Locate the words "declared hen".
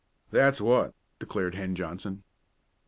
1.19-1.75